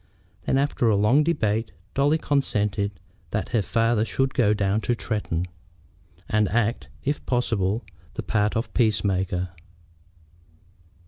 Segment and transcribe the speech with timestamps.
[0.45, 5.45] Then, after a long debate, Dolly consented that her father should go down to Tretton,
[6.27, 7.85] and act, if possible,
[8.15, 9.49] the part of peace maker.